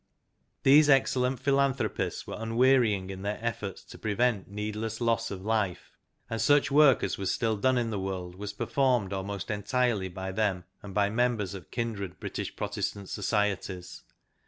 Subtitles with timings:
[0.63, 5.91] These excellent philanthropists were unwearying in their efforts to prevent needless oss of life,
[6.27, 10.31] and such work as was still done in the world was performed almost entirely by
[10.31, 14.01] them and by members of kindred British Protestant societies.